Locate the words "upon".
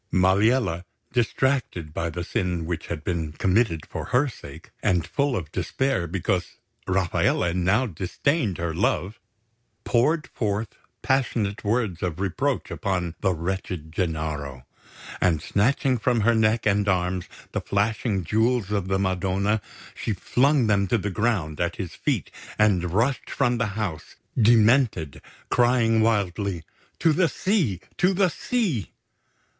12.71-13.13